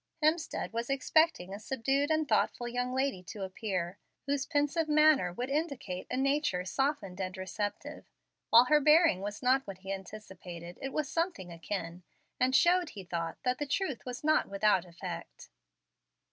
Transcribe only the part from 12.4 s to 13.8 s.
showed, he thought, that the